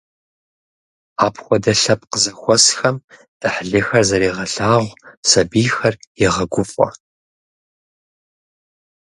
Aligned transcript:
Апхуэдэ 1.25 1.73
лъэпкъ 1.81 2.15
зэхуэсхэм 2.23 2.95
Ӏыхьлыхэр 3.39 4.03
зэрегъэлъагъу, 4.09 4.95
сабийхэр 5.29 5.95
егъэгуфӏэ. 6.27 6.89